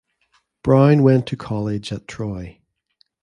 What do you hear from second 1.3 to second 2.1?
college at